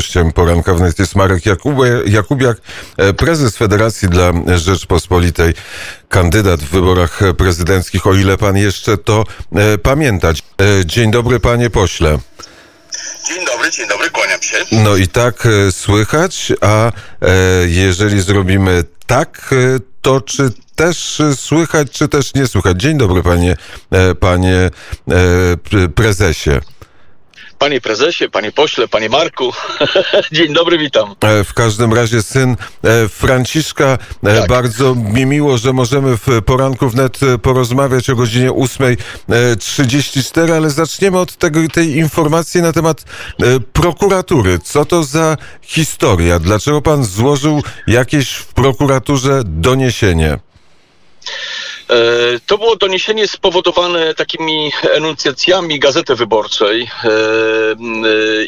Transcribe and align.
Gościem 0.00 0.32
poranka 0.32 0.74
wnet 0.74 0.98
jest 0.98 1.16
Marek 1.16 1.42
Jakubiak, 2.06 2.56
prezes 3.16 3.56
Federacji 3.56 4.08
dla 4.08 4.32
Rzeczpospolitej, 4.56 5.54
kandydat 6.08 6.60
w 6.60 6.70
wyborach 6.70 7.20
prezydenckich, 7.38 8.06
o 8.06 8.14
ile 8.14 8.38
pan 8.38 8.56
jeszcze 8.56 8.98
to 8.98 9.24
pamiętać. 9.82 10.42
Dzień 10.84 11.10
dobry, 11.10 11.40
panie 11.40 11.70
pośle. 11.70 12.18
Dzień 13.28 13.46
dobry, 13.46 13.70
dzień 13.70 13.88
dobry, 13.88 14.10
kłaniam 14.10 14.42
się. 14.42 14.56
No 14.72 14.96
i 14.96 15.08
tak 15.08 15.48
słychać, 15.70 16.52
a 16.60 16.92
jeżeli 17.66 18.20
zrobimy 18.20 18.84
tak, 19.06 19.54
to 20.02 20.20
czy 20.20 20.50
też 20.74 21.22
słychać, 21.36 21.90
czy 21.90 22.08
też 22.08 22.34
nie 22.34 22.46
słychać? 22.46 22.80
Dzień 22.80 22.98
dobry, 22.98 23.22
panie, 23.22 23.56
panie 24.20 24.70
prezesie. 25.94 26.60
Panie 27.60 27.80
prezesie, 27.80 28.28
panie 28.28 28.52
pośle, 28.52 28.88
panie 28.88 29.08
Marku. 29.08 29.52
Dzień 30.32 30.54
dobry, 30.54 30.78
witam. 30.78 31.14
W 31.44 31.54
każdym 31.54 31.94
razie 31.94 32.22
syn 32.22 32.56
Franciszka. 33.08 33.98
Tak. 34.24 34.48
Bardzo 34.48 34.94
mi 34.94 35.26
miło, 35.26 35.58
że 35.58 35.72
możemy 35.72 36.16
w 36.16 36.26
poranku 36.46 36.88
wnet 36.88 37.20
porozmawiać 37.42 38.10
o 38.10 38.16
godzinie 38.16 38.50
8.34, 38.50 40.52
ale 40.52 40.70
zaczniemy 40.70 41.18
od 41.18 41.36
tego, 41.36 41.60
tej 41.72 41.96
informacji 41.96 42.62
na 42.62 42.72
temat 42.72 43.04
prokuratury. 43.72 44.58
Co 44.58 44.84
to 44.84 45.04
za 45.04 45.36
historia? 45.62 46.38
Dlaczego 46.38 46.82
pan 46.82 47.04
złożył 47.04 47.62
jakieś 47.86 48.32
w 48.32 48.46
prokuraturze 48.46 49.42
doniesienie? 49.44 50.38
To 52.46 52.58
było 52.58 52.76
doniesienie 52.76 53.28
spowodowane 53.28 54.14
takimi 54.14 54.72
enuncjacjami 54.92 55.78
Gazety 55.78 56.14
Wyborczej 56.14 56.90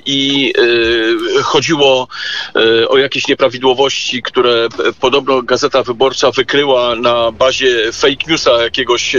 i 0.06 0.52
chodziło 1.42 2.09
o 2.88 2.98
jakieś 2.98 3.28
nieprawidłowości, 3.28 4.23
które 4.23 4.68
podobno 5.01 5.43
Gazeta 5.43 5.82
Wyborcza 5.82 6.30
wykryła 6.30 6.95
na 6.95 7.32
bazie 7.32 7.93
fake 7.93 8.24
newsa 8.29 8.63
jakiegoś 8.63 9.16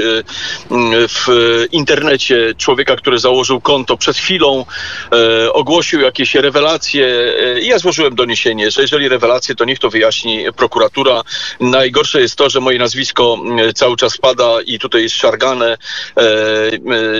w 1.09 1.25
internecie 1.71 2.53
człowieka, 2.57 2.95
który 2.95 3.19
założył 3.19 3.61
konto 3.61 3.97
przed 3.97 4.17
chwilą, 4.17 4.66
ogłosił 5.51 6.01
jakieś 6.01 6.35
rewelacje 6.35 7.33
i 7.61 7.67
ja 7.67 7.79
złożyłem 7.79 8.16
doniesienie, 8.16 8.71
że 8.71 8.81
jeżeli 8.81 9.09
rewelacje, 9.09 9.55
to 9.55 9.66
niech 9.66 9.79
to 9.79 9.89
wyjaśni 9.89 10.45
prokuratura. 10.55 11.21
Najgorsze 11.59 12.21
jest 12.21 12.35
to, 12.35 12.49
że 12.49 12.59
moje 12.59 12.79
nazwisko 12.79 13.38
cały 13.75 13.97
czas 13.97 14.12
spada 14.14 14.61
i 14.66 14.80
tutaj 14.80 15.02
jest 15.03 15.16
szargane. 15.16 15.78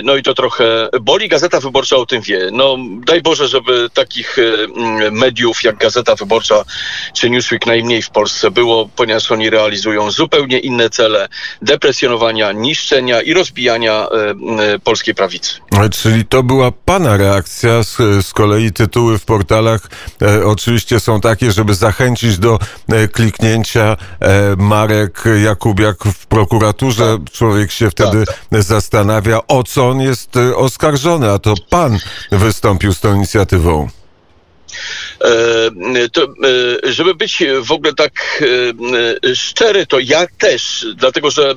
No 0.02 0.16
i 0.16 0.22
to 0.22 0.34
trochę 0.34 0.88
boli. 1.00 1.28
Gazeta 1.28 1.60
Wyborcza 1.60 1.96
o 1.96 2.06
tym 2.06 2.22
wie. 2.22 2.48
No 2.52 2.76
daj 3.06 3.22
Boże, 3.22 3.48
żeby 3.48 3.88
takich 3.94 4.36
mediów 5.12 5.62
jak 5.62 5.76
Gazeta 5.76 6.14
Wyborcza 6.14 6.64
czy 7.14 7.30
Newsweek 7.30 7.66
najmniej 7.66 8.02
w 8.02 8.10
Polsce 8.10 8.50
było, 8.50 8.88
ponieważ 8.96 9.32
oni 9.32 9.50
realizują 9.50 10.10
zupełnie 10.10 10.58
inne 10.58 10.90
cele 10.90 11.28
depresjonowania, 11.62 12.52
niszczenia 12.52 13.22
i 13.22 13.34
rozbijania 13.34 14.08
polskiej 14.84 15.14
prawicy. 15.14 15.54
Czyli 15.90 16.26
to 16.26 16.42
była 16.42 16.72
pana 16.72 17.16
reakcja, 17.16 17.82
z, 17.82 17.96
z 18.26 18.32
kolei 18.32 18.72
tytuły 18.72 19.18
w 19.18 19.24
portalach 19.24 19.80
e, 20.22 20.44
oczywiście 20.46 21.00
są 21.00 21.20
takie, 21.20 21.52
żeby 21.52 21.74
zachęcić 21.74 22.38
do 22.38 22.58
e, 22.88 23.08
kliknięcia 23.08 23.96
e, 24.20 24.56
Marek 24.58 25.24
Jakubiak 25.44 25.96
w 26.04 26.26
prokuraturze 26.26 26.83
że 26.90 27.18
człowiek 27.32 27.70
się 27.70 27.90
wtedy 27.90 28.26
tak, 28.26 28.36
tak. 28.50 28.62
zastanawia, 28.62 29.40
o 29.48 29.62
co 29.62 29.88
on 29.88 30.00
jest 30.00 30.36
e, 30.36 30.56
oskarżony, 30.56 31.30
a 31.30 31.38
to 31.38 31.54
pan 31.70 31.98
wystąpił 32.30 32.94
z 32.94 33.00
tą 33.00 33.14
inicjatywą. 33.14 33.88
E, 35.24 36.08
to, 36.08 36.22
e, 36.22 36.92
żeby 36.92 37.14
być 37.14 37.42
w 37.60 37.72
ogóle 37.72 37.94
tak 37.94 38.44
e, 39.22 39.34
szczery, 39.34 39.86
to 39.86 39.98
ja 40.00 40.26
też, 40.38 40.86
dlatego 40.94 41.30
że 41.30 41.54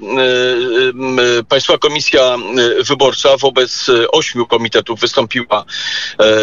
Państwa 1.50 1.78
Komisja 1.78 2.38
Wyborcza 2.80 3.38
wobec 3.38 3.92
ośmiu 4.12 4.46
komitetów 4.46 5.00
wystąpiła 5.00 5.66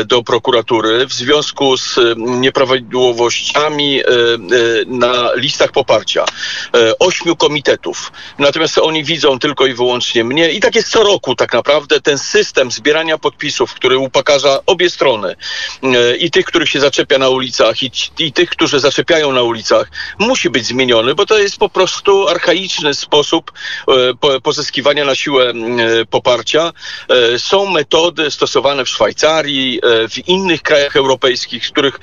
do 0.07 0.23
prokuratury 0.23 1.07
w 1.07 1.13
związku 1.13 1.77
z 1.77 1.99
nieprawidłowościami 2.17 4.01
na 4.87 5.31
listach 5.35 5.73
poparcia. 5.73 6.25
Ośmiu 6.99 7.37
komitetów. 7.37 8.13
Natomiast 8.39 8.79
oni 8.79 9.05
widzą 9.05 9.39
tylko 9.39 9.67
i 9.67 9.75
wyłącznie 9.75 10.25
mnie 10.25 10.51
i 10.51 10.61
tak 10.61 10.75
jest 10.75 10.89
co 10.89 11.03
roku 11.03 11.35
tak 11.35 11.53
naprawdę 11.53 12.01
ten 12.01 12.19
system 12.19 12.71
zbierania 12.71 13.19
podpisów, 13.19 13.75
który 13.75 13.99
upokarza 13.99 14.61
obie 14.67 14.91
strony 14.91 15.37
i 16.19 16.31
tych, 16.31 16.45
których 16.45 16.69
się 16.69 16.81
zaczepia 16.81 17.14
na 17.19 17.29
ulicach 17.29 17.83
i, 17.83 17.91
i 18.19 18.33
tych, 18.33 18.51
którzy 18.51 18.81
zaczepiają 18.81 19.33
na 19.33 19.43
ulicach, 19.43 19.91
musi 20.19 20.51
być 20.51 20.67
zmieniony, 20.67 21.15
bo 21.15 21.27
to 21.27 21.39
jest 21.39 21.57
po 21.57 21.69
prostu 21.69 22.29
archaiczny 22.29 22.95
sposób 22.95 23.53
e, 23.89 24.15
po, 24.21 24.41
pozyskiwania 24.41 25.05
na 25.05 25.15
siłę 25.15 25.51
e, 25.51 25.55
poparcia. 26.05 26.73
E, 27.09 27.39
są 27.39 27.67
metody 27.67 28.31
stosowane 28.31 28.85
w 28.85 28.89
Szwajcarii, 28.89 29.81
w 30.11 30.29
innych 30.29 30.63
krajach 30.63 30.97
europejskich, 30.97 31.67
z 31.67 31.71
których 31.71 32.01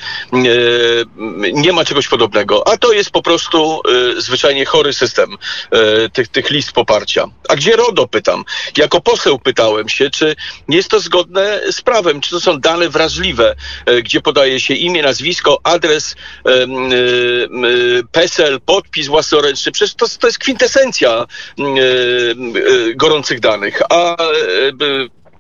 nie 1.54 1.74
ma 1.74 1.86
czegoś 1.86 2.08
podobnego. 2.08 2.68
A 2.68 2.78
to 2.78 2.94
jest 2.94 3.12
po 3.12 3.22
prostu 3.22 3.82
zwyczajnie 4.18 4.66
chory 4.66 4.94
system 4.94 5.38
tych, 6.14 6.28
tych 6.28 6.50
list 6.50 6.72
poparcia. 6.72 7.26
A 7.50 7.56
gdzie 7.56 7.76
RODO 7.76 8.08
pytam? 8.08 8.46
Jako 8.78 9.02
poseł 9.02 9.40
pytałem 9.40 9.90
się, 9.90 10.10
czy 10.10 10.36
jest 10.70 10.90
to 10.90 11.00
zgodne 11.00 11.62
z 11.72 11.82
prawem, 11.82 12.22
czy 12.22 12.30
to 12.30 12.40
są 12.40 12.60
dane 12.60 12.90
wrażliwe, 12.90 13.56
gdzie 14.04 14.22
podaje 14.22 14.60
się 14.60 14.74
imię, 14.74 15.01
nazwisko, 15.02 15.60
adres, 15.64 16.16
PESEL, 18.12 18.62
podpis 18.62 19.08
własnoręczny. 19.08 19.72
Przecież 19.72 19.96
to, 19.96 20.06
to 20.20 20.28
jest 20.28 20.40
kwintesencja 20.40 21.26
gorących 22.96 23.40
danych, 23.40 23.82
a 23.90 24.18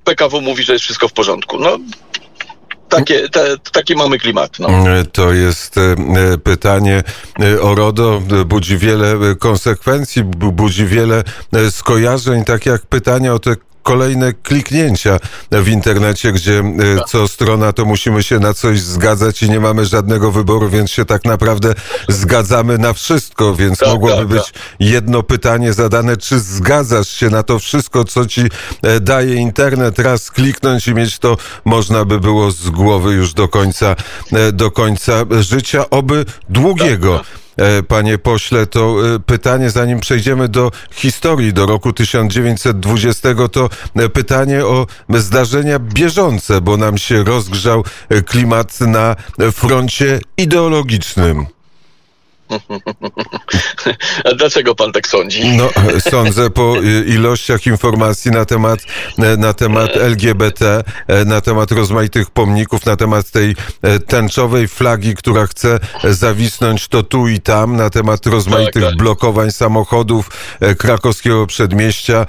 PKW 0.03 0.41
mówi, 0.41 0.63
że 0.63 0.73
jest 0.73 0.83
wszystko 0.83 1.07
w 1.07 1.13
porządku. 1.13 1.59
No, 1.59 1.77
takie, 2.91 3.29
te, 3.29 3.57
taki 3.71 3.95
mamy 3.95 4.19
klimat. 4.19 4.59
No. 4.59 4.67
To 5.11 5.33
jest 5.33 5.77
e, 5.77 5.95
pytanie 6.43 7.03
e, 7.39 7.61
o 7.61 7.75
RODO, 7.75 8.21
budzi 8.45 8.77
wiele 8.77 9.15
konsekwencji, 9.39 10.23
budzi 10.23 10.85
wiele 10.85 11.23
e, 11.53 11.71
skojarzeń, 11.71 12.43
tak 12.43 12.65
jak 12.65 12.85
pytanie 12.85 13.33
o 13.33 13.39
te 13.39 13.55
kolejne 13.83 14.33
kliknięcia 14.33 15.19
w 15.51 15.67
internecie, 15.67 16.31
gdzie 16.31 16.59
e, 16.59 16.63
co 17.07 17.27
strona 17.27 17.73
to 17.73 17.85
musimy 17.85 18.23
się 18.23 18.39
na 18.39 18.53
coś 18.53 18.81
zgadzać 18.81 19.43
i 19.43 19.49
nie 19.49 19.59
mamy 19.59 19.85
żadnego 19.85 20.31
wyboru, 20.31 20.69
więc 20.69 20.91
się 20.91 21.05
tak 21.05 21.25
naprawdę 21.25 21.73
zgadzamy 22.09 22.77
na 22.77 22.93
wszystko, 22.93 23.55
więc 23.55 23.79
tak, 23.79 23.89
mogłoby 23.89 24.15
tak, 24.15 24.27
być 24.27 24.51
tak. 24.51 24.61
jedno 24.79 25.23
pytanie 25.23 25.73
zadane, 25.73 26.17
czy 26.17 26.39
zgadzasz 26.39 27.09
się 27.09 27.29
na 27.29 27.43
to 27.43 27.59
wszystko, 27.59 28.03
co 28.03 28.25
ci 28.25 28.41
e, 28.81 28.99
daje 28.99 29.35
internet, 29.35 29.99
raz 29.99 30.31
kliknąć 30.31 30.87
i 30.87 30.93
mieć 30.93 31.19
to 31.19 31.37
można 31.65 32.05
by 32.05 32.19
było 32.19 32.51
z 32.51 32.69
głowy 32.69 33.13
już 33.13 33.33
do 33.33 33.47
końca, 33.47 33.95
e, 34.31 34.51
do 34.51 34.71
końca 34.71 35.13
życia, 35.39 35.89
oby 35.89 36.25
długiego. 36.49 37.21
E, 37.57 37.83
panie 37.83 38.17
pośle, 38.17 38.65
to 38.65 38.95
e, 39.15 39.19
pytanie, 39.19 39.69
zanim 39.69 39.99
przejdziemy 39.99 40.47
do 40.47 40.71
historii, 40.91 41.53
do 41.53 41.65
roku 41.65 41.93
1920, 41.93 43.29
to 43.51 43.69
e, 43.95 44.09
pytanie 44.09 44.65
o 44.65 44.87
zdarzenia 45.09 45.79
bieżące, 45.79 46.61
bo 46.61 46.77
nam 46.77 46.97
się 46.97 47.23
rozgrzał 47.23 47.83
klimat 48.25 48.79
na 48.81 49.15
froncie 49.51 50.19
ideologicznym. 50.37 51.45
A 54.25 54.33
dlaczego 54.35 54.75
pan 54.75 54.91
tak 54.91 55.07
sądzi? 55.07 55.57
No, 55.57 55.69
sądzę 55.99 56.49
po 56.49 56.75
ilościach 57.05 57.65
informacji 57.65 58.31
na 58.31 58.45
temat, 58.45 58.79
na 59.37 59.53
temat 59.53 59.97
LGBT, 59.97 60.83
na 61.25 61.41
temat 61.41 61.71
rozmaitych 61.71 62.29
pomników, 62.29 62.85
na 62.85 62.95
temat 62.95 63.31
tej 63.31 63.55
tęczowej 64.07 64.67
flagi, 64.67 65.15
która 65.15 65.47
chce 65.47 65.79
zawisnąć 66.03 66.87
to 66.87 67.03
tu 67.03 67.27
i 67.27 67.39
tam, 67.39 67.75
na 67.75 67.89
temat 67.89 68.25
rozmaitych 68.25 68.83
tak, 68.83 68.91
tak. 68.91 68.97
blokowań 68.97 69.51
samochodów 69.51 70.29
krakowskiego 70.77 71.47
przedmieścia, 71.47 72.25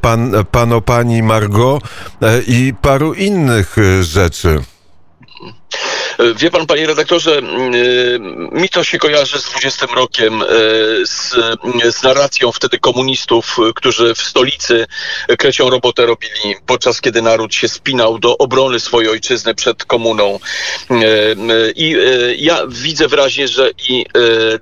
pan, 0.00 0.32
pano, 0.50 0.80
pani 0.80 1.22
Margot 1.22 1.82
i 2.46 2.74
paru 2.82 3.14
innych 3.14 3.76
rzeczy. 4.00 4.62
Wie 6.18 6.50
pan, 6.50 6.66
panie 6.66 6.86
redaktorze, 6.86 7.38
y, 7.38 8.18
mi 8.52 8.68
to 8.68 8.84
się 8.84 8.98
kojarzy 8.98 9.38
z 9.38 9.44
20 9.44 9.86
rokiem, 9.86 10.42
y, 10.42 10.46
z, 11.06 11.34
z 11.90 12.02
narracją 12.02 12.52
wtedy 12.52 12.78
komunistów, 12.78 13.56
którzy 13.74 14.14
w 14.14 14.22
stolicy 14.22 14.86
krecią 15.38 15.70
robotę 15.70 16.06
robili, 16.06 16.56
podczas 16.66 17.00
kiedy 17.00 17.22
naród 17.22 17.54
się 17.54 17.68
spinał 17.68 18.18
do 18.18 18.38
obrony 18.38 18.80
swojej 18.80 19.10
ojczyzny 19.10 19.54
przed 19.54 19.84
komuną. 19.84 20.38
Y, 20.90 21.72
I 21.76 21.96
ja 22.38 22.62
widzę 22.68 23.08
wyraźnie, 23.08 23.48
że 23.48 23.70
i 23.88 24.06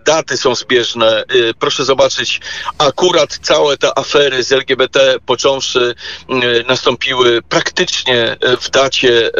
daty 0.07 0.37
są 0.37 0.55
zbieżne. 0.55 1.25
Proszę 1.59 1.85
zobaczyć, 1.85 2.41
akurat 2.79 3.39
całe 3.43 3.77
te 3.77 3.99
afery 3.99 4.45
z 4.45 4.53
LGBT 4.53 5.17
począwszy 5.27 5.95
nastąpiły 6.69 7.43
praktycznie 7.43 8.37
w 8.61 8.71
dacie 8.71 9.31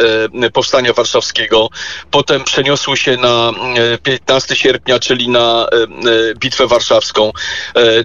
powstania 0.53 0.93
warszawskiego 0.93 1.69
potem 2.11 2.43
przeniosły 2.43 2.97
się 2.97 3.17
na 3.17 3.51
15 4.03 4.55
sierpnia, 4.55 4.99
czyli 4.99 5.29
na 5.29 5.67
Bitwę 6.35 6.67
Warszawską. 6.67 7.31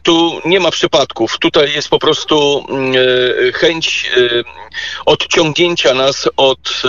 Tu 0.03 0.41
nie 0.45 0.61
ma 0.61 0.71
przypadków. 0.71 1.39
Tutaj 1.39 1.73
jest 1.73 1.89
po 1.89 1.99
prostu 1.99 2.67
chęć 3.55 4.11
odciągnięcia 5.07 5.95
nas 5.95 6.29
od, 6.37 6.83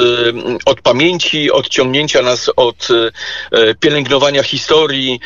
od 0.66 0.82
pamięci, 0.82 1.52
odciągnięcia 1.52 2.22
nas 2.22 2.52
od 2.56 2.88
pielęgnowania 3.80 4.44
historii 4.44 5.20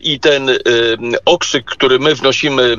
i 0.00 0.20
ten 0.20 0.50
okrzyk, 1.24 1.64
który 1.64 1.98
my 1.98 2.14
wnosimy, 2.14 2.76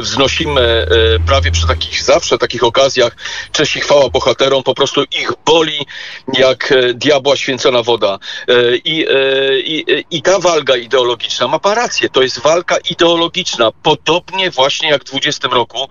wznosimy 0.00 0.86
prawie 1.26 1.50
przy 1.50 1.66
takich 1.66 2.02
zawsze 2.02 2.38
takich 2.38 2.64
okazjach, 2.64 3.16
cześć 3.52 3.76
i 3.76 3.80
chwała 3.80 4.08
bohaterom, 4.08 4.62
po 4.62 4.74
prostu 4.74 5.02
ich 5.02 5.32
boli 5.44 5.86
jak 6.38 6.72
e, 6.72 6.94
diabła 6.94 7.36
święcona 7.44 7.82
woda. 7.82 8.18
E, 8.48 8.76
I, 8.76 9.06
e, 9.08 9.60
i, 9.60 10.04
i 10.10 10.22
ta 10.22 10.38
walka 10.38 10.76
ideologiczna 10.76 11.48
ma 11.48 11.74
rację, 11.74 12.08
to 12.08 12.22
jest 12.22 12.40
walka 12.40 12.76
ideologiczna, 12.90 13.70
podobnie 13.82 14.50
właśnie 14.50 14.88
jak 14.90 15.02
w 15.02 15.06
20 15.06 15.48
roku 15.48 15.88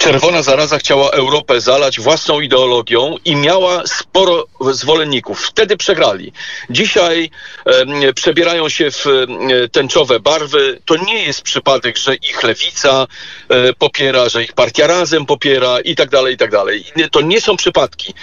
Czerwona 0.00 0.42
zaraza 0.42 0.78
chciała 0.78 1.10
Europę 1.10 1.60
zalać 1.60 2.00
własną 2.00 2.40
ideologią 2.40 3.16
i 3.24 3.36
miała 3.36 3.86
sporo 3.86 4.46
zwolenników. 4.70 5.46
Wtedy 5.46 5.76
przegrali. 5.76 6.32
Dzisiaj 6.70 7.30
e, 7.66 8.12
przebierają 8.12 8.68
się 8.68 8.90
w 8.90 9.06
e, 9.06 9.68
tęczowe 9.68 10.20
barwy. 10.20 10.80
To 10.84 10.96
nie 10.96 11.22
jest 11.22 11.42
przypadek, 11.42 11.96
że 11.96 12.14
ich 12.14 12.42
lewica 12.42 13.06
e, 13.48 13.72
popiera, 13.72 14.28
że 14.28 14.42
ich 14.44 14.52
partia 14.52 14.86
razem 14.86 15.26
popiera 15.26 15.80
i 15.80 15.94
tak 15.94 16.10
dalej, 16.10 16.34
i 16.34 16.36
tak 16.36 16.50
dalej. 16.50 16.84
To 17.10 17.20
nie 17.20 17.40
są 17.40 17.56
przypadki. 17.56 18.14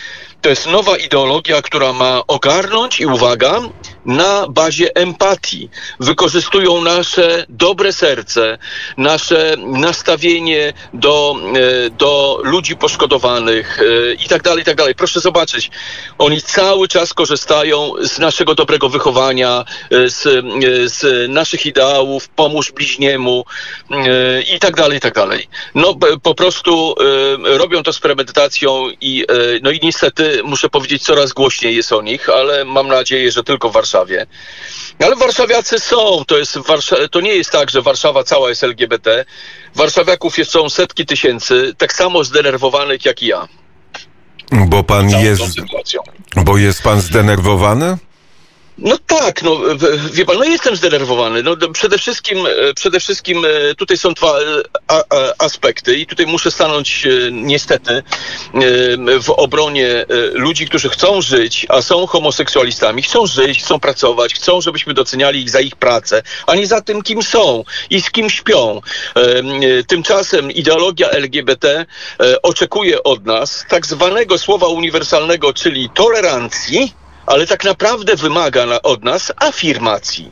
To 0.47 0.51
jest 0.51 0.67
nowa 0.67 0.97
ideologia, 0.97 1.61
która 1.61 1.93
ma 1.93 2.21
ogarnąć 2.27 2.99
i 2.99 3.05
uwaga, 3.05 3.59
na 4.07 4.47
bazie 4.49 4.95
empatii. 4.95 5.69
Wykorzystują 5.99 6.81
nasze 6.81 7.45
dobre 7.49 7.93
serce, 7.93 8.57
nasze 8.97 9.55
nastawienie 9.57 10.73
do, 10.93 11.35
e, 11.85 11.89
do 11.89 12.39
ludzi 12.43 12.75
poszkodowanych 12.75 13.79
e, 13.79 14.13
i 14.13 14.27
tak 14.27 14.43
dalej, 14.43 14.61
i 14.61 14.65
tak 14.65 14.75
dalej. 14.75 14.95
Proszę 14.95 15.19
zobaczyć, 15.19 15.71
oni 16.17 16.41
cały 16.41 16.87
czas 16.87 17.13
korzystają 17.13 17.91
z 18.01 18.19
naszego 18.19 18.55
dobrego 18.55 18.89
wychowania, 18.89 19.65
e, 19.91 20.09
z, 20.09 20.23
z 20.93 21.29
naszych 21.29 21.65
ideałów, 21.65 22.29
pomóż 22.29 22.71
bliźniemu 22.71 23.45
i 24.55 24.59
tak 24.59 24.75
dalej, 24.75 24.97
i 24.97 25.01
tak 25.01 25.13
dalej. 25.13 25.47
No 25.75 25.95
po 26.23 26.35
prostu 26.35 26.95
robią 27.43 27.83
to 27.83 27.93
z 27.93 27.99
premedytacją 27.99 28.87
i, 29.01 29.25
no 29.61 29.71
i 29.71 29.79
niestety 29.83 30.41
muszę 30.43 30.69
powiedzieć, 30.69 31.03
coraz 31.03 31.33
głośniej 31.33 31.75
jest 31.75 31.93
o 31.93 32.01
nich, 32.01 32.29
ale 32.29 32.65
mam 32.65 32.87
nadzieję, 32.87 33.31
że 33.31 33.43
tylko 33.43 33.69
w 33.69 33.77
Warszawie. 33.97 34.25
Ale 35.05 35.15
warszawiacy 35.15 35.79
są, 35.79 36.25
to, 36.27 36.37
jest 36.37 36.57
Warsza- 36.57 37.09
to 37.09 37.21
nie 37.21 37.35
jest 37.35 37.51
tak, 37.51 37.69
że 37.69 37.81
Warszawa 37.81 38.23
cała 38.23 38.49
jest 38.49 38.63
LGBT. 38.63 39.25
Warszawiaków 39.75 40.37
jest, 40.37 40.51
są 40.51 40.69
setki 40.69 41.05
tysięcy, 41.05 41.73
tak 41.77 41.93
samo 41.93 42.23
zdenerwowanych 42.23 43.05
jak 43.05 43.23
i 43.23 43.27
ja. 43.27 43.47
Bo 44.51 44.83
pan 44.83 45.09
jest. 45.09 45.43
Bo 46.35 46.57
jest 46.57 46.83
pan 46.83 47.01
zdenerwowany? 47.01 47.97
No 48.77 48.97
tak, 49.07 49.43
no 49.43 49.57
wie 50.11 50.25
pan, 50.25 50.37
no 50.37 50.43
jestem 50.43 50.75
zdenerwowany. 50.75 51.43
No, 51.43 51.55
przede 51.73 51.97
wszystkim, 51.97 52.37
e, 52.45 52.73
przede 52.73 52.99
wszystkim 52.99 53.45
e, 53.45 53.75
tutaj 53.75 53.97
są 53.97 54.13
dwa 54.13 54.39
e, 54.39 54.53
aspekty 55.37 55.97
i 55.97 56.05
tutaj 56.05 56.25
muszę 56.25 56.51
stanąć 56.51 57.07
niestety 57.31 58.03
w 59.21 59.29
obronie 59.29 60.05
ludzi, 60.33 60.65
którzy 60.65 60.89
chcą 60.89 61.21
żyć, 61.21 61.65
a 61.69 61.81
są 61.81 62.07
homoseksualistami, 62.07 63.01
chcą 63.01 63.27
żyć, 63.27 63.59
chcą 63.59 63.79
pracować, 63.79 64.33
chcą, 64.33 64.61
żebyśmy 64.61 64.93
doceniali 64.93 65.41
ich 65.41 65.49
za 65.49 65.59
ich 65.59 65.75
pracę, 65.75 66.23
a 66.47 66.55
nie 66.55 66.67
za 66.67 66.81
tym, 66.81 67.01
kim 67.01 67.23
są 67.23 67.63
i 67.89 68.01
z 68.01 68.11
kim 68.11 68.29
śpią. 68.29 68.81
Tymczasem 69.87 70.51
ideologia 70.51 71.09
LGBT 71.09 71.85
oczekuje 72.43 73.03
od 73.03 73.25
nas 73.25 73.65
tak 73.69 73.85
zwanego 73.85 74.37
słowa 74.37 74.67
uniwersalnego, 74.67 75.53
czyli 75.53 75.89
tolerancji, 75.89 76.93
ale 77.27 77.47
tak 77.47 77.63
naprawdę 77.63 78.15
wymaga 78.15 78.65
na, 78.65 78.81
od 78.81 79.03
nas 79.03 79.31
afirmacji. 79.35 80.31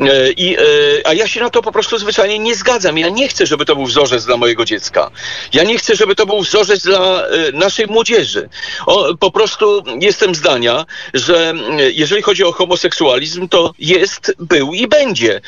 E, 0.00 0.30
i, 0.32 0.56
e, 0.56 0.60
a 1.04 1.14
ja 1.14 1.28
się 1.28 1.40
na 1.40 1.50
to 1.50 1.62
po 1.62 1.72
prostu 1.72 1.98
zwyczajnie 1.98 2.38
nie 2.38 2.54
zgadzam. 2.54 2.98
Ja 2.98 3.08
nie 3.08 3.28
chcę, 3.28 3.46
żeby 3.46 3.64
to 3.64 3.76
był 3.76 3.84
wzorzec 3.84 4.24
dla 4.24 4.36
mojego 4.36 4.64
dziecka. 4.64 5.10
Ja 5.52 5.64
nie 5.64 5.78
chcę, 5.78 5.96
żeby 5.96 6.14
to 6.14 6.26
był 6.26 6.40
wzorzec 6.40 6.82
dla 6.82 7.26
e, 7.26 7.52
naszej 7.52 7.86
młodzieży. 7.86 8.48
O, 8.86 9.14
po 9.14 9.30
prostu 9.30 9.84
jestem 10.00 10.34
zdania, 10.34 10.86
że 11.14 11.54
jeżeli 11.92 12.22
chodzi 12.22 12.44
o 12.44 12.52
homoseksualizm, 12.52 13.48
to 13.48 13.74
jest, 13.78 14.34
był 14.38 14.74
i 14.74 14.86
będzie. 14.88 15.40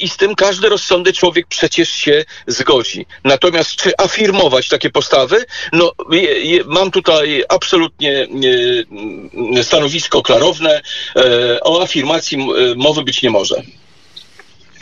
I 0.00 0.08
z 0.08 0.16
tym 0.16 0.34
każdy 0.34 0.68
rozsądny 0.68 1.12
człowiek 1.12 1.46
przecież 1.46 1.88
się 1.88 2.24
zgodzi. 2.46 3.06
Natomiast 3.24 3.76
czy 3.76 3.92
afirmować 3.98 4.68
takie 4.68 4.90
postawy? 4.90 5.44
No, 5.72 5.92
mam 6.66 6.90
tutaj 6.90 7.44
absolutnie 7.48 8.26
stanowisko 9.62 10.22
klarowne. 10.32 10.80
E, 11.16 11.60
o 11.60 11.82
afirmacji 11.82 12.38
e, 12.38 12.74
mowy 12.76 13.02
być 13.04 13.22
nie 13.22 13.30
może. 13.30 13.62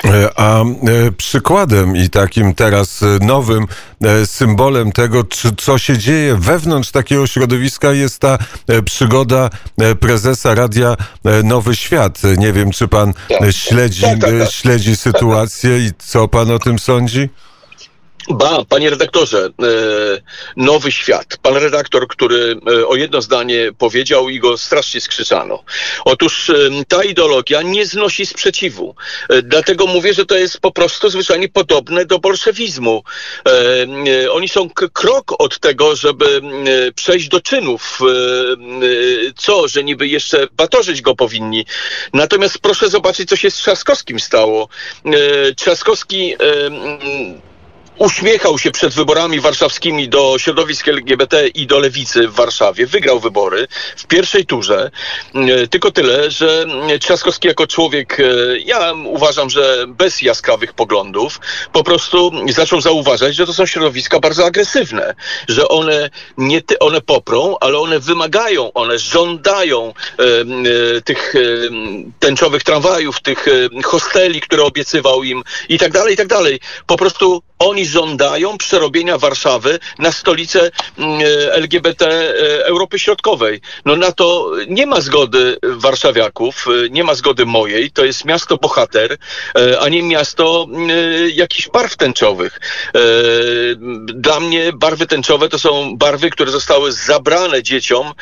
E, 0.05 0.31
a 0.37 0.65
przykładem 1.17 1.97
i 1.97 2.11
takim 2.11 2.55
teraz 2.55 3.01
nowym 3.21 3.67
symbolem 4.25 4.93
tego, 4.93 5.25
co 5.59 5.79
się 5.79 5.99
dzieje 5.99 6.35
wewnątrz 6.35 6.91
takiego 6.91 7.27
środowiska, 7.27 7.93
jest 7.93 8.19
ta 8.19 8.39
przygoda 8.85 9.51
prezesa 10.01 10.55
Radia 10.55 10.97
Nowy 11.45 11.77
Świat. 11.77 12.23
Nie 12.39 12.53
wiem, 12.53 12.71
czy 12.71 12.89
pan 12.89 13.13
tak. 13.29 13.53
śledzi, 13.53 14.03
tak, 14.03 14.21
tak, 14.21 14.31
tak. 14.39 14.51
śledzi 14.51 14.97
sytuację 14.97 15.79
i 15.79 15.91
co 15.99 16.29
pan 16.29 16.51
o 16.51 16.59
tym 16.59 16.79
sądzi? 16.79 17.29
Ba, 18.31 18.65
panie 18.69 18.91
redaktorze, 18.91 19.47
e, 19.47 19.51
nowy 20.57 20.93
świat. 20.93 21.39
Pan 21.43 21.57
redaktor, 21.57 22.09
który 22.09 22.57
e, 22.67 22.87
o 22.87 22.97
jedno 22.97 23.23
zdanie 23.23 23.71
powiedział 23.79 24.29
i 24.29 24.39
go 24.39 24.59
strasznie 24.59 25.01
skrzyczano. 25.01 25.63
Otóż 26.05 26.51
e, 26.51 26.55
ta 26.89 27.05
ideologia 27.05 27.63
nie 27.63 27.87
znosi 27.87 28.27
sprzeciwu. 28.27 28.95
Dlatego 29.43 29.87
mówię, 29.87 30.15
że 30.15 30.27
to 30.27 30.39
jest 30.39 30.61
po 30.61 30.73
prostu 30.73 31.11
zwyczajnie 31.11 31.49
podobne 31.49 32.05
do 32.07 32.19
bolszewizmu. 32.19 33.03
Oni 34.31 34.49
są 34.49 34.71
krok 34.71 35.43
od 35.43 35.59
tego, 35.59 35.97
żeby 35.97 36.43
przejść 36.95 37.29
do 37.29 37.41
czynów. 37.41 37.99
Co, 39.37 39.69
że 39.69 39.85
niby 39.85 40.09
jeszcze 40.09 40.47
batorzyć 40.53 41.03
go 41.03 41.15
powinni. 41.15 41.67
Natomiast 42.13 42.59
proszę 42.59 42.89
zobaczyć, 42.89 43.29
co 43.29 43.37
się 43.37 43.51
z 43.51 43.55
Trzaskowskim 43.55 44.21
stało. 44.21 44.69
Trzaskowski 45.57 46.35
uśmiechał 48.01 48.59
się 48.59 48.71
przed 48.71 48.95
wyborami 48.95 49.41
warszawskimi 49.41 50.09
do 50.09 50.39
środowisk 50.39 50.89
LGBT 50.89 51.49
i 51.49 51.67
do 51.67 51.79
lewicy 51.79 52.29
w 52.29 52.35
Warszawie. 52.35 52.87
Wygrał 52.87 53.21
wybory 53.21 53.69
w 53.97 54.07
pierwszej 54.07 54.47
turze. 54.47 54.91
E, 55.35 55.67
tylko 55.67 55.91
tyle, 55.91 56.31
że 56.31 56.67
Trzaskowski 57.01 57.49
jako 57.49 57.67
człowiek, 57.67 58.21
e, 58.21 58.25
ja 58.59 58.93
uważam, 59.05 59.51
że 59.51 59.85
bez 59.89 60.23
jaskrawych 60.23 60.73
poglądów, 60.73 61.41
po 61.73 61.85
prostu 61.85 62.33
zaczął 62.49 62.81
zauważać, 62.81 63.37
że 63.37 63.47
to 63.47 63.53
są 63.53 63.67
środowiska 63.67 64.21
bardzo 64.21 64.47
agresywne, 64.47 65.15
że 65.49 65.69
one 65.69 66.11
nie 66.39 66.63
ty, 66.63 66.79
one 66.79 67.01
poprą, 67.01 67.57
ale 67.61 67.79
one 67.79 67.99
wymagają, 67.99 68.73
one 68.73 68.99
żądają 68.99 69.95
e, 70.19 70.23
e, 70.97 71.01
tych 71.01 71.35
e, 71.35 71.39
tęczowych 72.19 72.63
tramwajów, 72.63 73.21
tych 73.23 73.49
e, 73.49 73.83
hosteli, 73.83 74.41
które 74.41 74.63
obiecywał 74.63 75.23
im 75.23 75.43
i 75.69 75.79
tak 75.79 75.93
dalej, 75.93 76.15
i 76.15 76.17
tak 76.17 76.29
dalej. 76.29 76.61
Po 76.87 76.97
prostu 76.97 77.43
oni 77.61 77.87
żądają 77.91 78.59
przerobienia 78.59 79.19
Warszawy 79.19 79.79
na 79.99 80.13
stolicę 80.13 80.71
mm, 80.99 81.21
e, 81.21 81.53
LGBT 81.53 82.07
e, 82.07 82.67
Europy 82.67 82.99
Środkowej. 82.99 83.61
No 83.85 83.97
na 83.97 84.13
to 84.13 84.53
nie 84.69 84.87
ma 84.87 85.01
zgody 85.01 85.57
warszawiaków, 85.63 86.67
e, 86.69 86.91
nie 86.91 87.05
ma 87.05 87.15
zgody 87.15 87.47
mojej. 87.47 87.91
To 87.91 88.05
jest 88.05 88.25
miasto 88.25 88.57
bohater, 88.57 89.17
a 89.81 89.89
nie 89.89 90.03
miasto 90.03 90.67
mm, 90.69 90.91
jakichś 91.35 91.69
barw 91.69 91.97
tęczowych. 91.97 92.61
Dla 94.05 94.41
mnie 94.41 94.73
barwy 94.73 95.07
tęczowe 95.07 95.49
to 95.49 95.59
są 95.59 95.97
barwy, 95.97 96.31
które 96.31 96.51
zostały 96.51 96.93
zabrane 96.93 97.63
dzieciom 97.63 98.13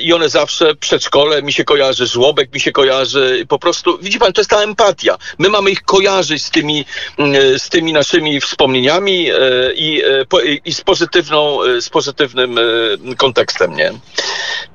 i 0.00 0.12
one 0.12 0.28
zawsze 0.28 0.74
przedszkole 0.74 1.42
mi 1.42 1.52
się 1.52 1.64
kojarzy, 1.64 2.06
żłobek 2.06 2.54
mi 2.54 2.60
się 2.60 2.72
kojarzy. 2.72 3.46
Po 3.48 3.58
prostu, 3.58 3.98
widzi 3.98 4.18
pan, 4.18 4.32
to 4.32 4.40
jest 4.40 4.50
ta 4.50 4.62
empatia. 4.62 5.18
My 5.38 5.48
mamy 5.48 5.70
ich 5.70 5.82
kojarzyć 5.82 6.44
z 6.44 6.50
tymi, 6.50 6.84
mm, 7.18 7.58
z 7.58 7.68
tymi 7.68 7.92
naszymi 7.92 8.40
wspomnieniami 8.40 8.77
e, 8.86 9.72
i, 9.74 10.02
e, 10.04 10.54
i 10.64 10.74
z, 10.74 10.80
pozytywną, 10.80 11.62
e, 11.62 11.80
z 11.82 11.88
pozytywnym 11.88 12.58
kontekstem, 13.16 13.76
nie? 13.76 13.92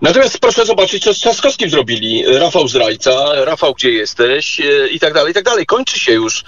Natomiast 0.01 0.39
proszę 0.39 0.65
zobaczyć, 0.65 1.03
co 1.03 1.13
z 1.13 1.17
Trzaskowskim 1.17 1.69
zrobili. 1.69 2.24
Rafał 2.27 2.67
Zdrajca, 2.67 3.45
Rafał, 3.45 3.74
gdzie 3.74 3.91
jesteś? 3.91 4.62
I 4.91 5.00
tak 5.00 5.13
dalej, 5.13 5.31
i 5.31 5.33
tak 5.33 5.43
dalej. 5.43 5.65
Kończy 5.65 6.00
się 6.00 6.13
już 6.13 6.43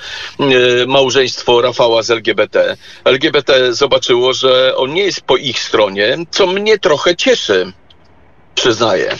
małżeństwo 0.88 1.62
Rafała 1.62 2.04
z 2.04 2.12
LGBT. 2.12 2.78
LGBT 3.06 3.74
zobaczyło, 3.74 4.34
że 4.34 4.76
on 4.76 4.94
nie 4.94 5.04
jest 5.04 5.22
po 5.22 5.38
ich 5.38 5.60
stronie, 5.60 6.18
co 6.32 6.48
mnie 6.48 6.80
trochę 6.80 7.16
cieszy, 7.16 7.72
przyznaję. 8.56 9.18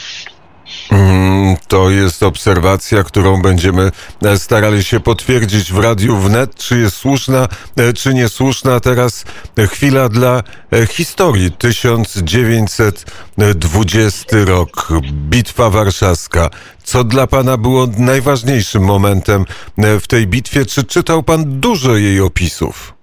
Mm, 0.90 1.56
to 1.68 1.90
jest 1.90 2.22
obserwacja, 2.22 3.04
którą 3.04 3.42
będziemy 3.42 3.90
e, 4.24 4.38
starali 4.38 4.84
się 4.84 5.00
potwierdzić 5.00 5.72
w 5.72 5.78
Radiu 5.78 6.16
Wnet, 6.16 6.54
czy 6.54 6.78
jest 6.78 6.96
słuszna, 6.96 7.48
e, 7.76 7.92
czy 7.92 8.14
niesłuszna. 8.14 8.80
Teraz 8.80 9.24
chwila 9.70 10.08
dla 10.08 10.42
e, 10.72 10.86
historii. 10.86 11.52
1920 11.52 14.36
rok, 14.44 14.88
Bitwa 15.12 15.70
Warszawska. 15.70 16.50
Co 16.84 17.04
dla 17.04 17.26
pana 17.26 17.56
było 17.56 17.86
najważniejszym 17.98 18.82
momentem 18.82 19.44
w 19.78 20.06
tej 20.06 20.26
bitwie? 20.26 20.66
Czy 20.66 20.84
czytał 20.84 21.22
pan 21.22 21.60
dużo 21.60 21.96
jej 21.96 22.20
opisów? 22.20 22.95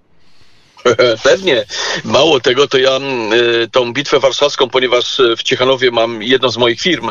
Pewnie. 1.23 1.65
Mało 2.03 2.39
tego, 2.39 2.67
to 2.67 2.77
ja 2.77 2.95
mm, 2.95 3.33
y, 3.33 3.67
tą 3.71 3.93
bitwę 3.93 4.19
warszawską, 4.19 4.69
ponieważ 4.69 5.21
w 5.37 5.43
Ciechanowie 5.43 5.91
mam 5.91 6.23
jedną 6.23 6.49
z 6.49 6.57
moich 6.57 6.81
firm, 6.81 7.09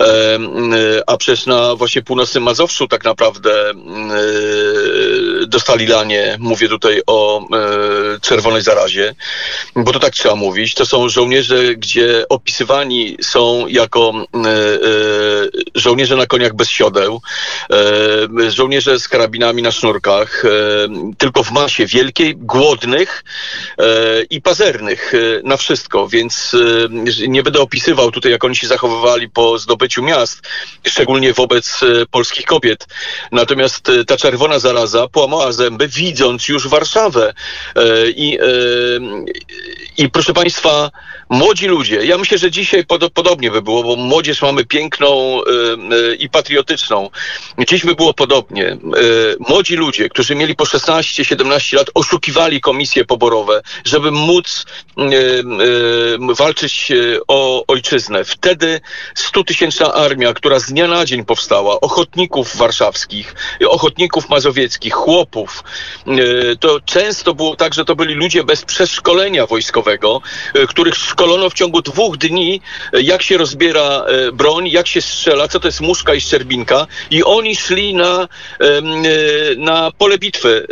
e, 0.00 0.34
mm, 0.34 0.72
a 1.06 1.16
przecież 1.16 1.46
na 1.46 1.76
właśnie 1.76 2.02
północnym 2.02 2.42
Mazowszu 2.42 2.88
tak 2.88 3.04
naprawdę 3.04 3.70
mm, 3.70 4.10
y, 4.10 5.41
dostali 5.52 5.86
lanie, 5.86 6.36
mówię 6.40 6.68
tutaj 6.68 7.02
o 7.06 7.40
e, 7.40 8.20
czerwonej 8.20 8.62
zarazie, 8.62 9.14
bo 9.76 9.92
to 9.92 9.98
tak 9.98 10.12
trzeba 10.12 10.34
mówić. 10.34 10.74
To 10.74 10.86
są 10.86 11.08
żołnierze, 11.08 11.74
gdzie 11.74 12.28
opisywani 12.28 13.16
są 13.22 13.66
jako 13.66 14.12
e, 14.34 14.48
żołnierze 15.74 16.16
na 16.16 16.26
koniach 16.26 16.54
bez 16.54 16.68
siodeł, 16.68 17.20
żołnierze 18.48 18.98
z 18.98 19.08
karabinami 19.08 19.62
na 19.62 19.72
sznurkach, 19.72 20.42
tylko 21.18 21.42
w 21.42 21.50
masie 21.50 21.86
wielkiej, 21.86 22.36
głodnych, 22.36 23.24
e, 23.78 24.22
i 24.22 24.40
pazernych 24.40 25.14
e, 25.14 25.18
na 25.44 25.56
wszystko, 25.56 26.08
więc 26.08 26.54
e, 26.54 27.28
nie 27.28 27.42
będę 27.42 27.60
opisywał 27.60 28.10
tutaj, 28.10 28.32
jak 28.32 28.44
oni 28.44 28.56
się 28.56 28.66
zachowywali 28.66 29.30
po 29.30 29.58
zdobyciu 29.58 30.02
miast, 30.02 30.42
szczególnie 30.86 31.32
wobec 31.32 31.80
polskich 32.10 32.46
kobiet. 32.46 32.86
Natomiast 33.32 33.90
ta 34.06 34.16
czerwona 34.16 34.58
zaraza 34.58 35.08
połamała 35.08 35.41
zęby, 35.50 35.88
widząc 35.88 36.48
już 36.48 36.68
Warszawę. 36.68 37.34
I, 38.16 38.38
i 39.98 40.10
proszę 40.10 40.32
Państwa, 40.34 40.90
młodzi 41.28 41.66
ludzie, 41.66 42.04
ja 42.04 42.18
myślę, 42.18 42.38
że 42.38 42.50
dzisiaj 42.50 42.86
pod, 42.86 43.12
podobnie 43.12 43.50
by 43.50 43.62
było, 43.62 43.82
bo 43.82 43.96
młodzież 43.96 44.42
mamy 44.42 44.64
piękną 44.64 45.40
i 46.18 46.28
patriotyczną. 46.28 47.10
Dziś 47.68 47.84
by 47.84 47.94
było 47.94 48.14
podobnie. 48.14 48.76
Młodzi 49.48 49.76
ludzie, 49.76 50.08
którzy 50.08 50.34
mieli 50.34 50.56
po 50.56 50.64
16-17 50.64 51.76
lat, 51.76 51.90
oszukiwali 51.94 52.60
komisje 52.60 53.04
poborowe, 53.04 53.62
żeby 53.84 54.10
móc 54.10 54.66
e, 54.98 55.02
e, 55.02 56.34
walczyć 56.34 56.90
e, 56.90 56.94
o 57.28 57.64
ojczyznę. 57.66 58.24
Wtedy 58.24 58.80
100-tysięczna 59.16 59.92
armia, 59.94 60.34
która 60.34 60.58
z 60.58 60.66
dnia 60.66 60.88
na 60.88 61.04
dzień 61.04 61.24
powstała, 61.24 61.80
ochotników 61.80 62.56
warszawskich, 62.56 63.34
ochotników 63.68 64.28
mazowieckich, 64.28 64.94
chłopów, 64.94 65.21
to 66.60 66.80
często 66.80 67.34
było 67.34 67.56
tak, 67.56 67.74
że 67.74 67.84
to 67.84 67.96
byli 67.96 68.14
ludzie 68.14 68.44
bez 68.44 68.64
przeszkolenia 68.64 69.46
wojskowego, 69.46 70.20
których 70.68 70.94
szkolono 70.94 71.50
w 71.50 71.54
ciągu 71.54 71.82
dwóch 71.82 72.16
dni, 72.16 72.60
jak 72.92 73.22
się 73.22 73.36
rozbiera 73.38 74.04
broń, 74.32 74.68
jak 74.68 74.86
się 74.86 75.02
strzela, 75.02 75.48
co 75.48 75.60
to 75.60 75.68
jest 75.68 75.80
muszka 75.80 76.14
i 76.14 76.20
szczerbinka 76.20 76.86
i 77.10 77.24
oni 77.24 77.56
szli 77.56 77.94
na, 77.94 78.28
na 79.56 79.90
pole 79.98 80.18
bitwy. 80.18 80.66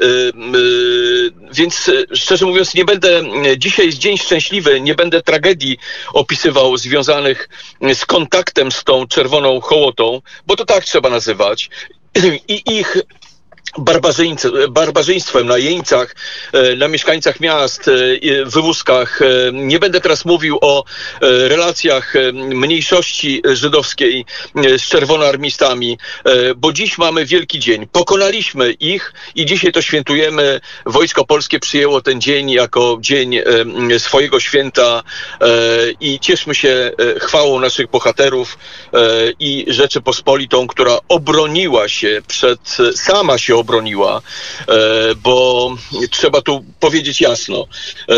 Więc 1.53 1.91
szczerze 2.15 2.47
mówiąc, 2.47 2.75
nie 2.75 2.85
będę, 2.85 3.23
dzisiaj 3.57 3.87
jest 3.87 3.99
dzień 3.99 4.19
szczęśliwy, 4.19 4.81
nie 4.81 4.95
będę 4.95 5.23
tragedii 5.23 5.79
opisywał 6.13 6.77
związanych 6.77 7.49
z 7.95 8.07
kontaktem 8.07 8.73
z 8.73 8.85
tą 8.85 9.07
czerwoną 9.07 9.61
hołotą, 9.61 10.23
bo 10.47 10.57
to 10.57 10.65
tak 10.65 10.85
trzeba 10.85 11.11
nazywać. 11.11 11.71
I 12.49 12.63
ich 12.67 12.97
barbarzyństwem 14.71 15.47
na 15.47 15.59
jeńcach, 15.59 16.15
e, 16.53 16.77
na 16.77 16.89
mieszkańcach 16.89 17.41
miast, 17.41 17.89
e, 17.89 18.45
wywózkach. 18.45 19.23
E, 19.23 19.27
nie 19.53 19.79
będę 19.79 20.01
teraz 20.01 20.25
mówił 20.25 20.59
o 20.61 20.85
relacjach 21.21 22.15
mniejszości 22.33 23.43
żydowskiej 23.45 24.25
z 24.79 24.83
czerwonoarmistami, 24.83 25.99
bo 26.57 26.73
dziś 26.73 26.99
mamy 26.99 27.27
wielki 27.27 27.59
dzień. 27.59 27.87
Pokonaliśmy 27.93 28.73
ich 28.73 29.13
i 29.35 29.47
dzisiaj 29.47 29.73
to 29.73 29.83
świętujemy. 29.83 30.61
Wojsko 30.87 31.25
Polskie 31.25 31.61
przyjęło 31.61 32.01
ten 32.01 32.21
dzień 32.21 32.51
jako 32.51 32.99
dzień 33.01 33.39
swojego 33.99 34.41
święta 34.41 35.03
i 36.01 36.21
cieszmy 36.21 36.55
się 36.55 36.93
chwałą 37.21 37.61
naszych 37.61 37.91
bohaterów 37.91 38.59
i 39.41 39.67
Rzeczypospolitą, 39.69 40.67
która 40.67 40.99
obroniła 41.09 41.89
się 41.89 42.23
przed, 42.27 42.77
sama 42.95 43.39
się 43.39 43.60
obroniła, 43.61 44.23
e, 44.69 44.75
bo 45.15 45.71
trzeba 46.11 46.43
tu 46.43 46.65
powiedzieć 46.81 47.21
jasno. 47.21 47.67
E, 48.09 48.15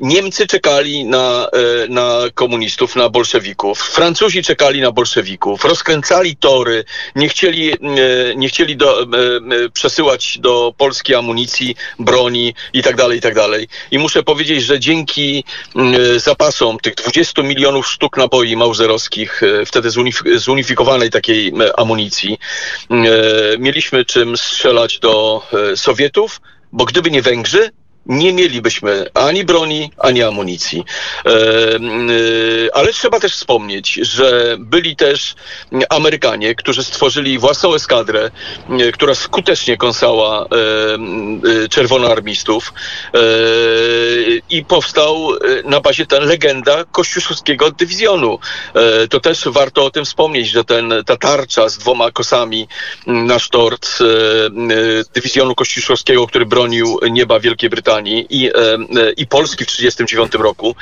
Niemcy 0.00 0.46
czekali 0.46 1.04
na, 1.04 1.48
e, 1.52 1.88
na 1.88 2.18
komunistów, 2.34 2.96
na 2.96 3.08
bolszewików. 3.08 3.78
Francuzi 3.78 4.42
czekali 4.42 4.80
na 4.80 4.92
bolszewików. 4.92 5.64
Rozkręcali 5.64 6.36
tory. 6.36 6.84
Nie 7.16 7.28
chcieli, 7.28 7.72
nie 8.36 8.48
chcieli 8.48 8.76
do, 8.76 9.06
przesyłać 9.72 10.38
do 10.38 10.74
Polski 10.76 11.14
amunicji, 11.14 11.76
broni 11.98 12.54
i 12.72 12.82
tak 12.82 12.96
dalej, 12.96 13.18
i 13.18 13.20
tak. 13.20 13.34
I 13.90 13.98
muszę 13.98 14.22
powiedzieć, 14.22 14.64
że 14.64 14.80
dzięki 14.80 15.44
zapasom 16.16 16.78
tych 16.78 16.94
20 16.94 17.42
milionów 17.42 17.88
sztuk 17.88 18.16
naboi 18.16 18.56
mauserowskich, 18.56 19.40
wtedy 19.66 19.88
zunifikowanej 20.36 21.10
takiej 21.10 21.52
amunicji, 21.76 22.38
mieliśmy 23.58 24.04
czym 24.04 24.36
strzelać 24.36 24.71
strzelać 24.72 24.98
do 24.98 25.42
e, 25.72 25.76
Sowietów, 25.76 26.40
bo 26.72 26.84
gdyby 26.84 27.10
nie 27.10 27.22
Węgrzy, 27.22 27.70
nie 28.06 28.32
mielibyśmy 28.32 29.06
ani 29.14 29.44
broni, 29.44 29.90
ani 29.98 30.22
amunicji. 30.22 30.84
E, 31.26 31.30
e, 31.30 31.80
ale 32.72 32.92
trzeba 32.92 33.20
też 33.20 33.32
wspomnieć, 33.32 33.92
że 33.92 34.56
byli 34.58 34.96
też 34.96 35.34
Amerykanie, 35.88 36.54
którzy 36.54 36.84
stworzyli 36.84 37.38
własną 37.38 37.74
eskadrę, 37.74 38.30
e, 38.70 38.92
która 38.92 39.14
skutecznie 39.14 39.76
kąsała 39.76 40.46
czerwonoarmistów 41.70 42.72
i 44.50 44.64
powstał 44.64 45.28
na 45.64 45.80
bazie 45.80 46.06
ten 46.06 46.24
legenda 46.24 46.84
kościuszowskiego 46.84 47.70
dywizjonu. 47.70 48.38
To 49.10 49.20
też 49.20 49.44
warto 49.46 49.84
o 49.84 49.90
tym 49.90 50.04
wspomnieć, 50.04 50.48
że 50.48 50.64
ten, 50.64 50.94
ta 51.06 51.16
tarcza 51.16 51.68
z 51.68 51.78
dwoma 51.78 52.10
kosami 52.10 52.68
na 53.06 53.38
sztort 53.38 53.98
dywizjonu 55.14 55.54
kościuszowskiego, 55.54 56.26
który 56.26 56.46
bronił 56.46 56.98
nieba 57.10 57.40
Wielkiej 57.40 57.70
Brytanii, 57.70 57.91
I, 58.00 58.46
e, 58.46 58.74
e, 58.74 59.12
i 59.16 59.26
Polski 59.26 59.64
w 59.64 59.66
1939 59.66 60.34
roku 60.44 60.74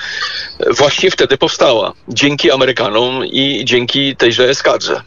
właśnie 0.78 1.10
wtedy 1.10 1.38
powstała. 1.38 1.92
Dzięki 2.08 2.50
Amerykanom 2.50 3.26
i 3.26 3.62
dzięki 3.64 4.16
tejże 4.16 4.48
eskadrze. 4.48 5.00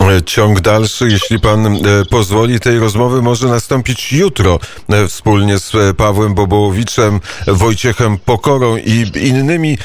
E, 0.00 0.22
ciąg 0.22 0.60
dalszy, 0.60 1.08
jeśli 1.08 1.40
pan 1.40 1.78
pozwoli, 2.10 2.60
tej 2.60 2.78
rozmowy 2.78 3.22
może 3.22 3.46
nastąpić 3.46 4.12
jutro 4.12 4.58
wspólnie 5.08 5.58
z 5.58 5.96
Pawłem 5.96 6.34
Bobołowiczem, 6.34 7.20
Wojciechem 7.46 8.18
Pokorą 8.18 8.76
i 8.76 9.04
innymi 9.16 9.78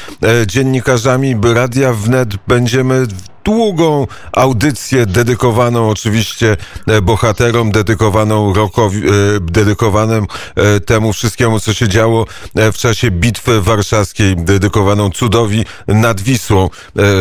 dziennikarzami 0.46 1.34
Radia 1.54 1.92
Wnet. 1.92 2.28
Będziemy 2.48 3.06
długą 3.44 4.06
audycję 4.32 5.06
dedykowaną 5.06 5.90
oczywiście 5.90 6.56
e, 6.86 7.02
bohaterom, 7.02 7.72
dedykowaną 7.72 8.54
rokowi, 8.54 8.98
e, 8.98 9.10
dedykowanym 9.40 10.26
e, 10.56 10.80
temu 10.80 11.12
wszystkiemu, 11.12 11.60
co 11.60 11.74
się 11.74 11.88
działo 11.88 12.26
w 12.54 12.78
czasie 12.78 13.10
Bitwy 13.10 13.60
Warszawskiej, 13.60 14.36
dedykowaną 14.36 15.10
cudowi 15.10 15.64
nad 15.88 16.20
Wisłą 16.20 16.70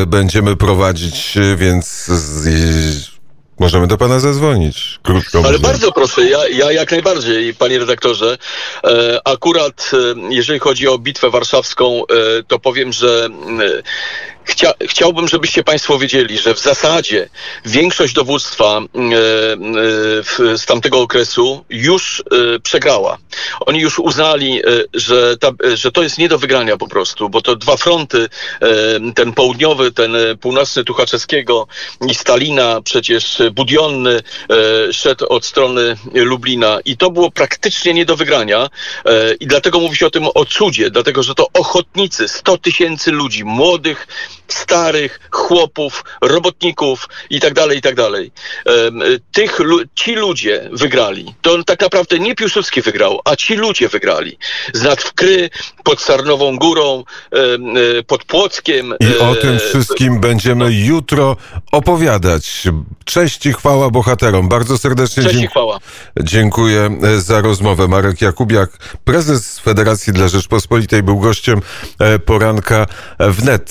będziemy 0.08 0.56
prowadzić, 0.56 1.38
więc 1.56 2.10
Możemy 3.60 3.88
do 3.88 3.98
pana 3.98 4.20
zadzwonić. 4.20 5.00
Krótko. 5.04 5.42
Ale 5.46 5.60
bardzo 5.60 5.92
proszę, 5.92 6.30
ja, 6.30 6.48
ja 6.48 6.72
jak 6.72 6.92
najbardziej, 6.92 7.54
panie 7.54 7.80
redaktorze. 7.80 8.38
E, 8.84 9.20
akurat 9.26 9.92
e, 9.94 10.34
jeżeli 10.34 10.60
chodzi 10.60 10.88
o 10.88 10.98
bitwę 10.98 11.30
warszawską, 11.30 12.02
e, 12.02 12.04
to 12.48 12.60
powiem, 12.60 12.94
że 12.94 13.30
Chcia, 14.50 14.74
chciałbym, 14.82 15.28
żebyście 15.28 15.64
Państwo 15.64 16.00
wiedzieli, 16.00 16.38
że 16.38 16.54
w 16.54 16.60
zasadzie 16.60 17.30
większość 17.66 18.14
dowództwa 18.14 18.78
e, 18.78 19.00
e, 20.52 20.58
z 20.58 20.66
tamtego 20.66 21.02
okresu 21.02 21.66
już 21.70 22.20
e, 22.20 22.60
przegrała. 22.60 23.18
Oni 23.60 23.80
już 23.80 24.00
uznali, 24.00 24.62
że, 24.94 25.38
ta, 25.38 25.52
że 25.74 25.92
to 25.92 26.04
jest 26.04 26.18
nie 26.18 26.30
do 26.30 26.40
wygrania 26.40 26.78
po 26.78 26.88
prostu, 26.88 27.30
bo 27.30 27.42
to 27.42 27.56
dwa 27.56 27.78
fronty, 27.78 28.30
ten 29.16 29.34
południowy, 29.34 29.92
ten 29.92 30.18
północny 30.42 30.84
Tuchaczewskiego 30.84 31.68
i 32.08 32.16
Stalina, 32.16 32.82
przecież 32.82 33.42
Budionny 33.52 34.22
szedł 34.92 35.26
od 35.30 35.46
strony 35.46 35.98
Lublina 36.14 36.80
i 36.86 36.98
to 36.98 37.12
było 37.12 37.32
praktycznie 37.32 37.94
nie 37.94 38.06
do 38.06 38.16
wygrania 38.16 38.70
i 39.40 39.48
dlatego 39.48 39.80
mówi 39.80 39.96
się 39.96 40.08
o 40.08 40.12
tym 40.12 40.28
o 40.36 40.46
cudzie, 40.46 40.92
dlatego 40.92 41.24
że 41.24 41.36
to 41.36 41.48
ochotnicy, 41.54 42.28
100 42.28 42.58
tysięcy 42.58 43.12
ludzi, 43.12 43.44
młodych, 43.46 44.08
starych, 44.54 45.20
chłopów, 45.32 46.04
robotników 46.22 47.10
i 47.30 47.40
tak 47.40 47.54
dalej, 47.54 47.78
i 47.78 47.82
tak 47.82 47.96
dalej. 47.96 48.32
Y, 48.68 49.20
Tych, 49.32 49.60
ci 49.96 50.16
ludzie 50.16 50.70
wygrali. 50.74 51.36
To 51.42 51.64
tak 51.64 51.82
naprawdę 51.82 52.20
nie 52.20 52.36
Piłsudski 52.36 52.82
wygrał, 52.82 53.22
a 53.26 53.36
ci 53.36 53.56
ludzie 53.56 53.90
wygrali. 53.90 54.38
Z 54.74 54.84
Nadwkry, 54.84 55.50
pod 55.84 56.02
Sarnową 56.02 56.58
Górą, 56.58 57.04
y, 58.00 58.04
pod 58.04 58.24
Płockiem. 58.24 58.94
I 59.00 59.18
o 59.18 59.32
e, 59.32 59.36
tym 59.36 59.60
wszystkim 59.60 60.20
będziemy 60.20 60.74
jutro 60.74 61.38
opowiadać. 61.72 62.64
Cześć 63.06 63.46
i 63.46 63.54
chwała 63.54 63.90
bohaterom. 63.90 64.50
Bardzo 64.50 64.78
serdecznie 64.78 65.24
Cześć 65.24 65.36
dziękuję. 65.36 65.50
chwała. 65.50 65.80
Dziękuję 66.24 67.00
e, 67.04 67.22
za 67.22 67.42
rozmowę. 67.42 67.88
Marek 67.88 68.22
Jakubiak, 68.22 68.70
prezes 69.04 69.60
Federacji 69.60 70.14
dla 70.14 70.28
Rzeczpospolitej, 70.28 71.04
był 71.04 71.20
gościem 71.20 71.62
e, 72.00 72.20
poranka 72.20 72.86
wnet. 73.20 73.66